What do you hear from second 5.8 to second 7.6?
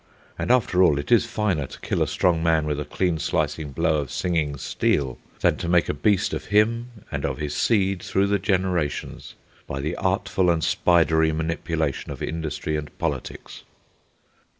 a beast of him, and of his